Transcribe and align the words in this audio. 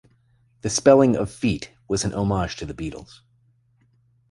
The 0.61 0.71
spelling 0.71 1.15
of 1.15 1.29
"feat" 1.29 1.69
was 1.87 2.03
an 2.03 2.11
homage 2.11 2.55
to 2.55 2.65
the 2.65 2.73
Beatles. 2.73 3.19